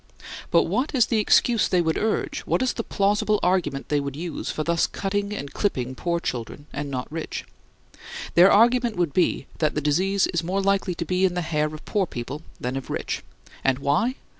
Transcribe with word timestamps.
But 0.49 0.63
what 0.63 0.95
is 0.95 1.05
the 1.05 1.19
excuse 1.19 1.67
they 1.67 1.79
would 1.79 1.95
urge, 1.95 2.39
what 2.47 2.63
is 2.63 2.73
the 2.73 2.83
plausible 2.83 3.39
argument 3.43 3.89
they 3.89 3.99
would 3.99 4.15
use, 4.15 4.49
for 4.49 4.63
thus 4.63 4.87
cutting 4.87 5.31
and 5.31 5.53
clipping 5.53 5.93
poor 5.93 6.19
children 6.19 6.65
and 6.73 6.89
not 6.89 7.05
rich? 7.11 7.45
Their 8.33 8.51
argument 8.51 8.95
would 8.95 9.13
be 9.13 9.45
that 9.59 9.75
the 9.75 9.79
disease 9.79 10.25
is 10.25 10.43
more 10.43 10.59
likely 10.63 10.95
to 10.95 11.05
be 11.05 11.23
in 11.23 11.35
the 11.35 11.41
hair 11.43 11.67
of 11.71 11.85
poor 11.85 12.07
people 12.07 12.41
than 12.59 12.75
of 12.77 12.89
rich. 12.89 13.23
And 13.63 13.77
why? 13.77 14.15